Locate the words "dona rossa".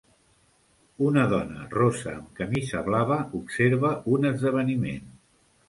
1.33-2.09